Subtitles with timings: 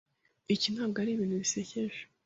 [0.55, 1.99] Iki ntabwo ari ibintu bisekeje.